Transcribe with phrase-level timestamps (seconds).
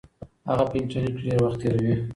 [0.49, 1.93] هغه په انټرنیټ کې ډېر وخت تیروي.